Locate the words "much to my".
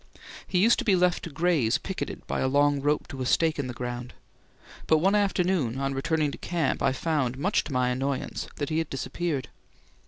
7.37-7.89